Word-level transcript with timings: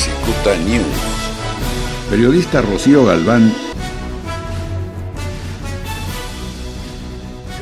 Cicuta 0.00 0.56
News. 0.56 0.86
Periodista 2.08 2.62
Rocío 2.62 3.04
Galván 3.04 3.52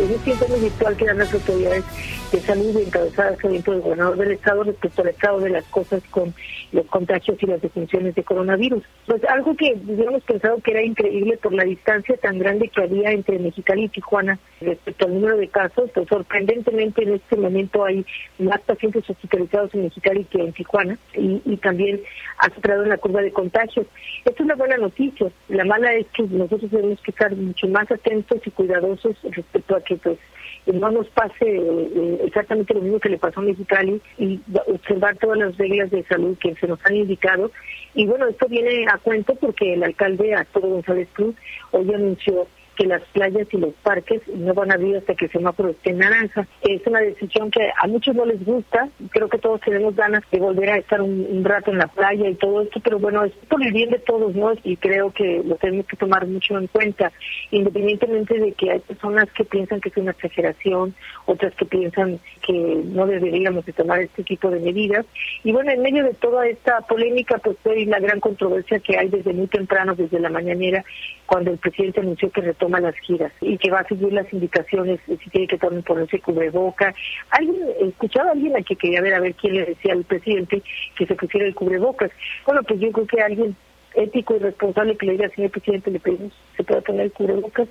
es 0.00 0.20
siempre 0.22 0.48
muy 0.48 0.60
virtual 0.60 0.96
que 0.96 1.04
dan 1.04 1.18
las 1.18 1.32
autoridades 1.32 1.84
de 2.32 2.40
salud 2.40 2.76
encabezadas 2.76 3.38
por 3.38 3.74
el 3.74 3.80
gobernador 3.80 4.16
del 4.16 4.32
estado 4.32 4.64
respecto 4.64 5.02
al 5.02 5.08
estado 5.08 5.40
de 5.40 5.50
las 5.50 5.64
cosas 5.66 6.02
con 6.10 6.34
los 6.72 6.86
contagios 6.86 7.40
y 7.40 7.46
las 7.46 7.62
defunciones 7.62 8.14
de 8.14 8.24
coronavirus. 8.24 8.82
Pues 9.06 9.22
algo 9.24 9.54
que 9.54 9.76
hubiéramos 9.86 10.22
pensado 10.24 10.58
que 10.58 10.72
era 10.72 10.82
increíble 10.82 11.36
por 11.36 11.52
la 11.52 11.64
distancia 11.64 12.16
tan 12.16 12.38
grande 12.38 12.68
que 12.68 12.82
había 12.82 13.12
entre 13.12 13.38
Mexicali 13.38 13.84
y 13.84 13.88
Tijuana 13.88 14.38
respecto 14.60 15.06
al 15.06 15.14
número 15.14 15.36
de 15.36 15.48
casos, 15.48 15.90
pues 15.94 16.08
sorprendentemente 16.08 17.02
en 17.02 17.14
este 17.14 17.36
momento 17.36 17.84
hay 17.84 18.04
más 18.38 18.60
pacientes 18.62 19.08
hospitalizados 19.08 19.72
en 19.74 19.84
Mexicali 19.84 20.24
que 20.24 20.40
en 20.40 20.52
Tijuana 20.52 20.98
y, 21.14 21.40
y 21.44 21.56
también 21.58 22.00
ha 22.38 22.52
superado 22.52 22.82
en 22.82 22.88
la 22.88 22.98
curva 22.98 23.22
de 23.22 23.32
contagios. 23.32 23.86
Esto 24.24 24.30
es 24.32 24.40
una 24.40 24.56
buena 24.56 24.76
noticia. 24.76 25.30
La 25.48 25.64
mala 25.64 25.92
es 25.94 26.06
que 26.08 26.24
nosotros 26.24 26.70
tenemos 26.70 27.00
que 27.02 27.12
estar 27.12 27.34
mucho 27.36 27.68
más 27.68 27.90
atentos 27.90 28.40
y 28.44 28.50
cuidadosos 28.50 29.16
respecto 29.22 29.76
a 29.76 29.83
que 29.84 29.96
pues 29.96 30.18
no 30.66 30.90
nos 30.90 31.06
pase 31.08 31.44
eh, 31.46 32.20
exactamente 32.24 32.74
lo 32.74 32.80
mismo 32.80 32.98
que 32.98 33.10
le 33.10 33.18
pasó 33.18 33.40
a 33.40 33.42
Mexicali 33.42 34.00
y 34.18 34.40
observar 34.66 35.16
todas 35.18 35.38
las 35.38 35.56
reglas 35.58 35.90
de 35.90 36.02
salud 36.04 36.36
que 36.38 36.54
se 36.54 36.66
nos 36.66 36.78
han 36.86 36.96
indicado. 36.96 37.50
Y 37.94 38.06
bueno, 38.06 38.26
esto 38.26 38.48
viene 38.48 38.86
a 38.88 38.98
cuento 38.98 39.34
porque 39.34 39.74
el 39.74 39.84
alcalde 39.84 40.34
Arturo 40.34 40.68
González 40.68 41.08
Cruz 41.12 41.34
hoy 41.70 41.92
anunció 41.92 42.46
que 42.74 42.86
las 42.86 43.02
playas 43.12 43.46
y 43.52 43.56
los 43.58 43.74
parques 43.82 44.22
no 44.28 44.54
van 44.54 44.70
a 44.70 44.74
abrir 44.74 44.96
hasta 44.96 45.14
que 45.14 45.26
el 45.26 45.32
semáforo 45.32 45.70
esté 45.70 45.90
en 45.90 45.98
naranja. 45.98 46.46
Es 46.62 46.86
una 46.86 47.00
decisión 47.00 47.50
que 47.50 47.70
a 47.76 47.86
muchos 47.86 48.14
no 48.14 48.24
les 48.24 48.44
gusta, 48.44 48.88
creo 49.10 49.28
que 49.28 49.38
todos 49.38 49.60
tenemos 49.60 49.94
ganas 49.94 50.22
de 50.30 50.38
volver 50.38 50.70
a 50.70 50.76
estar 50.78 51.00
un, 51.00 51.44
rato 51.44 51.70
en 51.70 51.78
la 51.78 51.88
playa 51.88 52.28
y 52.28 52.34
todo 52.36 52.62
esto, 52.62 52.80
pero 52.82 52.98
bueno, 52.98 53.22
es 53.24 53.32
por 53.48 53.62
el 53.62 53.72
bien 53.72 53.90
de 53.90 53.98
todos, 53.98 54.34
¿no? 54.34 54.52
Y 54.62 54.76
creo 54.76 55.10
que 55.12 55.42
lo 55.44 55.56
tenemos 55.56 55.86
que 55.86 55.96
tomar 55.96 56.26
mucho 56.26 56.56
en 56.58 56.68
cuenta, 56.68 57.12
independientemente 57.50 58.38
de 58.38 58.52
que 58.52 58.70
hay 58.70 58.80
personas 58.80 59.30
que 59.32 59.44
piensan 59.44 59.80
que 59.80 59.90
es 59.90 59.96
una 59.98 60.12
exageración, 60.12 60.94
otras 61.26 61.54
que 61.54 61.66
piensan 61.66 62.18
que 62.46 62.52
no 62.52 63.06
deberíamos 63.06 63.66
de 63.66 63.72
tomar 63.72 64.00
este 64.00 64.22
tipo 64.24 64.50
de 64.50 64.60
medidas. 64.60 65.04
Y 65.42 65.52
bueno, 65.52 65.70
en 65.70 65.82
medio 65.82 66.04
de 66.04 66.14
toda 66.14 66.46
esta 66.46 66.80
polémica, 66.82 67.38
pues 67.38 67.56
fue 67.62 67.84
la 67.84 68.00
gran 68.00 68.20
controversia 68.20 68.78
que 68.80 68.96
hay 68.96 69.08
desde 69.08 69.32
muy 69.32 69.46
temprano, 69.46 69.94
desde 69.94 70.18
la 70.18 70.30
mañanera, 70.30 70.84
cuando 71.26 71.50
el 71.50 71.58
presidente 71.58 72.00
anunció 72.00 72.30
que 72.30 72.40
toma 72.64 72.80
las 72.80 72.96
giras 72.96 73.30
y 73.42 73.58
que 73.58 73.70
va 73.70 73.80
a 73.80 73.88
seguir 73.88 74.10
las 74.10 74.32
indicaciones 74.32 74.98
si 75.06 75.28
tiene 75.28 75.46
que 75.46 75.58
tomar 75.58 75.82
ponerse 75.82 76.18
cubreboca. 76.18 76.94
Alguien, 77.28 77.58
escuchaba 77.82 78.30
a 78.30 78.32
alguien 78.32 78.56
a 78.56 78.62
que 78.62 78.74
quería 78.74 79.02
ver 79.02 79.12
a 79.12 79.20
ver 79.20 79.34
quién 79.34 79.54
le 79.54 79.66
decía 79.66 79.92
al 79.92 80.04
presidente 80.04 80.62
que 80.96 81.04
se 81.04 81.14
pusiera 81.14 81.46
el 81.46 81.54
cubrebocas. 81.54 82.10
Bueno, 82.46 82.62
pues 82.62 82.80
yo 82.80 82.90
creo 82.90 83.06
que 83.06 83.20
alguien 83.20 83.54
ético 83.94 84.34
y 84.34 84.38
responsable 84.38 84.96
que 84.96 85.06
le 85.06 85.12
diga 85.12 85.26
al 85.26 85.34
señor 85.34 85.50
presidente 85.50 85.90
le 85.90 86.00
pedimos 86.00 86.32
se 86.56 86.64
pueda 86.64 86.80
poner 86.80 87.02
el 87.02 87.12
cubrebocas 87.12 87.68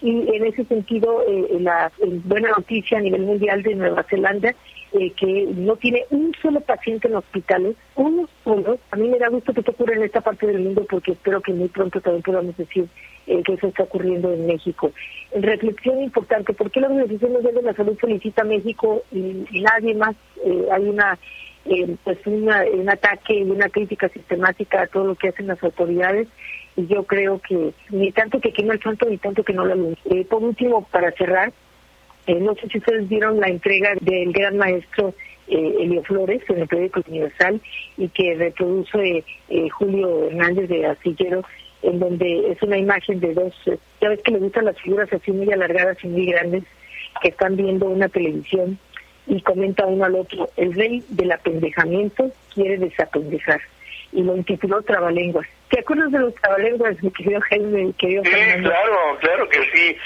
y 0.00 0.34
en 0.34 0.46
ese 0.46 0.64
sentido 0.64 1.22
eh, 1.28 1.58
la 1.60 1.90
buena 2.24 2.48
noticia 2.50 2.98
a 2.98 3.02
nivel 3.02 3.22
mundial 3.22 3.62
de 3.62 3.74
Nueva 3.74 4.04
Zelanda 4.04 4.54
eh, 4.98 5.12
que 5.12 5.46
no 5.54 5.76
tiene 5.76 6.04
un 6.10 6.32
solo 6.40 6.60
paciente 6.60 7.08
en 7.08 7.16
hospitales, 7.16 7.76
uno 7.96 8.28
solo. 8.42 8.78
A 8.90 8.96
mí 8.96 9.08
me 9.08 9.18
da 9.18 9.28
gusto 9.28 9.52
que 9.52 9.60
esto 9.60 9.72
ocurra 9.72 9.94
en 9.94 10.04
esta 10.04 10.20
parte 10.20 10.46
del 10.46 10.60
mundo 10.60 10.86
porque 10.88 11.12
espero 11.12 11.40
que 11.40 11.52
muy 11.52 11.68
pronto 11.68 12.00
también 12.00 12.22
podamos 12.22 12.56
decir 12.56 12.88
eh, 13.26 13.42
que 13.42 13.54
eso 13.54 13.66
está 13.66 13.82
ocurriendo 13.82 14.32
en 14.32 14.46
México. 14.46 14.90
Reflexión 15.34 16.02
importante, 16.02 16.54
¿por 16.54 16.70
qué 16.70 16.80
la 16.80 16.88
Organización 16.88 17.32
Mundial 17.32 17.54
de 17.56 17.62
la 17.62 17.74
Salud 17.74 17.98
felicita 17.98 18.42
a 18.42 18.46
México 18.46 19.02
y, 19.12 19.44
nadie 19.60 19.94
más? 19.94 20.16
Eh, 20.44 20.66
hay 20.70 20.88
una 20.88 21.18
pues 22.04 22.18
una, 22.26 22.62
un 22.72 22.88
ataque 22.88 23.40
y 23.40 23.42
una 23.42 23.68
crítica 23.68 24.08
sistemática 24.08 24.82
a 24.82 24.86
todo 24.86 25.04
lo 25.04 25.14
que 25.16 25.30
hacen 25.30 25.48
las 25.48 25.60
autoridades 25.64 26.28
y 26.76 26.86
yo 26.86 27.04
creo 27.04 27.40
que 27.40 27.72
ni 27.90 28.12
tanto 28.12 28.40
que 28.40 28.52
quema 28.52 28.74
el 28.74 28.82
santo 28.82 29.08
ni 29.08 29.18
tanto 29.18 29.42
que 29.42 29.52
no 29.52 29.64
lo 29.64 29.92
eh, 30.04 30.24
por 30.28 30.42
último, 30.42 30.86
para 30.90 31.10
cerrar, 31.12 31.52
eh, 32.26 32.40
no 32.40 32.54
sé 32.54 32.68
si 32.68 32.78
ustedes 32.78 33.08
vieron 33.08 33.40
la 33.40 33.48
entrega 33.48 33.92
del 34.00 34.32
gran 34.32 34.56
maestro 34.56 35.14
eh, 35.48 35.74
Elio 35.80 36.02
Flores 36.02 36.42
en 36.48 36.58
el 36.58 36.68
periódico 36.68 37.02
Universal 37.08 37.60
y 37.96 38.08
que 38.08 38.34
reproduce 38.34 39.24
eh, 39.48 39.68
Julio 39.70 40.26
Hernández 40.26 40.68
de 40.68 40.86
Astillero, 40.86 41.44
en 41.82 42.00
donde 42.00 42.50
es 42.50 42.60
una 42.62 42.78
imagen 42.78 43.20
de 43.20 43.32
dos, 43.32 43.54
ya 44.00 44.08
ves 44.08 44.20
que 44.22 44.32
le 44.32 44.38
gustan 44.38 44.64
las 44.64 44.80
figuras 44.80 45.12
así 45.12 45.30
muy 45.30 45.52
alargadas 45.52 45.98
y 46.02 46.08
muy 46.08 46.26
grandes, 46.26 46.64
que 47.22 47.28
están 47.28 47.56
viendo 47.56 47.86
una 47.86 48.08
televisión 48.08 48.78
y 49.26 49.40
comenta 49.42 49.86
uno 49.86 50.04
al 50.04 50.16
otro, 50.16 50.48
el 50.56 50.74
rey 50.74 51.04
del 51.08 51.32
apendejamiento 51.32 52.30
quiere 52.54 52.78
desapendejar 52.78 53.60
y 54.12 54.22
lo 54.22 54.36
intituló 54.36 54.82
Trabalenguas. 54.82 55.46
¿Te 55.70 55.80
acuerdas 55.80 56.12
de 56.12 56.20
los 56.20 56.34
trabalenguas, 56.36 57.02
mi 57.02 57.10
querido 57.10 57.40
Jaime, 57.48 57.84
mi 57.84 57.92
querido 57.94 58.22
Sí, 58.24 58.62
claro, 58.62 59.18
claro 59.20 59.48
que 59.48 59.58
sí, 59.72 59.98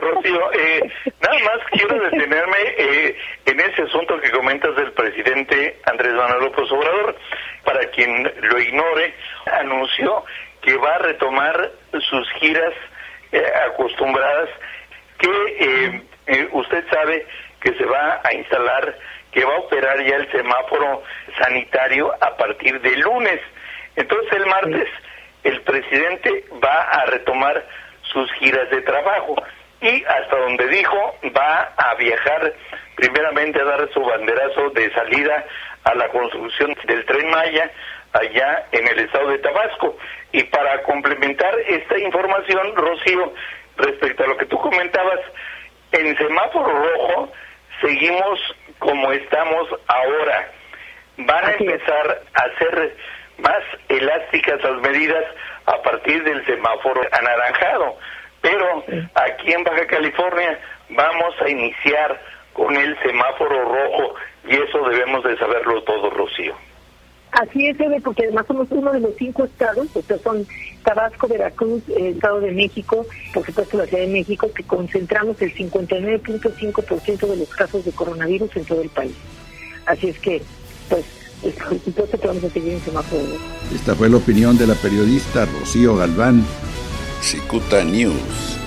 Rocío. 0.00 0.52
Eh, 0.52 0.92
nada 1.20 1.38
más 1.40 1.58
quiero 1.72 1.98
detenerme 2.10 2.58
eh, 2.76 3.16
en 3.46 3.60
ese 3.60 3.82
asunto 3.82 4.20
que 4.20 4.30
comentas 4.30 4.76
del 4.76 4.92
presidente 4.92 5.80
Andrés 5.86 6.14
Manuel 6.14 6.44
López 6.44 6.70
Obrador. 6.70 7.16
Para 7.64 7.84
quien 7.90 8.32
lo 8.42 8.60
ignore, 8.60 9.14
anunció 9.58 10.24
que 10.62 10.76
va 10.76 10.94
a 10.94 10.98
retomar 10.98 11.72
sus 12.08 12.30
giras 12.34 12.72
eh, 13.32 13.42
acostumbradas, 13.66 14.48
que 15.18 16.48
usted 16.52 16.84
sabe 16.90 17.26
que 17.60 17.74
se 17.74 17.84
va 17.84 18.20
a 18.22 18.32
instalar 18.34 18.96
que 19.32 19.44
va 19.44 19.54
a 19.54 19.58
operar 19.58 20.02
ya 20.04 20.16
el 20.16 20.30
semáforo 20.30 21.02
sanitario 21.38 22.12
a 22.20 22.36
partir 22.36 22.80
de 22.80 22.96
lunes. 22.96 23.40
Entonces 23.98 24.32
el 24.32 24.46
martes 24.46 24.88
el 25.42 25.60
presidente 25.62 26.44
va 26.64 26.82
a 26.82 27.06
retomar 27.06 27.66
sus 28.02 28.30
giras 28.34 28.70
de 28.70 28.80
trabajo 28.82 29.34
y 29.80 30.04
hasta 30.04 30.36
donde 30.36 30.68
dijo 30.68 31.16
va 31.36 31.72
a 31.76 31.94
viajar 31.96 32.54
primeramente 32.94 33.60
a 33.60 33.64
dar 33.64 33.88
su 33.92 34.00
banderazo 34.00 34.70
de 34.70 34.92
salida 34.92 35.44
a 35.82 35.94
la 35.96 36.08
construcción 36.10 36.76
del 36.86 37.04
tren 37.06 37.28
Maya 37.28 37.72
allá 38.12 38.66
en 38.70 38.86
el 38.86 39.00
estado 39.00 39.30
de 39.30 39.38
Tabasco. 39.38 39.96
Y 40.30 40.44
para 40.44 40.80
complementar 40.84 41.58
esta 41.66 41.98
información, 41.98 42.76
Rocío, 42.76 43.32
respecto 43.78 44.22
a 44.22 44.28
lo 44.28 44.36
que 44.36 44.46
tú 44.46 44.58
comentabas, 44.58 45.20
en 45.90 46.16
semáforo 46.16 46.70
rojo 46.70 47.32
seguimos 47.80 48.38
como 48.78 49.10
estamos 49.10 49.68
ahora. 49.88 50.52
Van 51.16 51.44
a 51.44 51.52
empezar 51.52 52.22
a 52.34 52.58
ser 52.58 52.96
más 53.38 53.62
elásticas 53.88 54.62
las 54.62 54.80
medidas 54.80 55.24
a 55.66 55.80
partir 55.82 56.22
del 56.24 56.44
semáforo 56.46 57.00
anaranjado. 57.12 57.96
Pero 58.40 58.84
aquí 59.14 59.52
en 59.52 59.64
Baja 59.64 59.86
California 59.86 60.58
vamos 60.90 61.34
a 61.44 61.48
iniciar 61.48 62.20
con 62.52 62.74
el 62.76 62.98
semáforo 63.02 63.64
rojo 63.64 64.14
y 64.46 64.56
eso 64.56 64.88
debemos 64.88 65.24
de 65.24 65.36
saberlo 65.38 65.82
todo, 65.82 66.10
Rocío. 66.10 66.54
Así 67.32 67.68
es, 67.68 67.76
porque 68.02 68.24
además 68.24 68.46
somos 68.46 68.68
uno 68.70 68.90
de 68.90 69.00
los 69.00 69.14
cinco 69.16 69.44
estados, 69.44 69.94
o 69.94 70.00
sea, 70.00 70.18
son 70.18 70.46
Tabasco, 70.82 71.28
Veracruz, 71.28 71.82
el 71.90 72.06
Estado 72.06 72.40
de 72.40 72.52
México, 72.52 73.04
por 73.34 73.44
supuesto 73.44 73.76
la 73.76 73.84
Ciudad 73.84 74.04
de 74.04 74.12
México, 74.12 74.50
que 74.54 74.64
concentramos 74.64 75.40
el 75.42 75.54
59.5% 75.54 77.26
de 77.26 77.36
los 77.36 77.48
casos 77.50 77.84
de 77.84 77.92
coronavirus 77.92 78.56
en 78.56 78.64
todo 78.64 78.80
el 78.80 78.88
país. 78.88 79.14
Así 79.84 80.08
es 80.08 80.18
que, 80.18 80.40
pues, 80.88 81.04
por 81.40 81.78
supuesto 81.80 82.18
que 82.18 82.26
vamos 82.26 82.44
a 82.44 82.50
seguir 82.50 82.72
en 82.72 82.80
semáforo. 82.80 83.22
Esta 83.74 83.94
fue 83.94 84.08
la 84.08 84.16
opinión 84.16 84.58
de 84.58 84.66
la 84.66 84.74
periodista 84.74 85.46
Rocío 85.46 85.96
Galván. 85.96 86.44
Cicuta 87.20 87.82
News. 87.84 88.57